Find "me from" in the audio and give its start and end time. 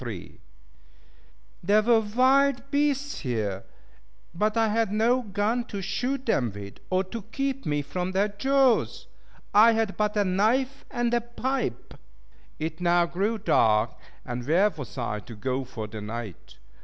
7.67-8.11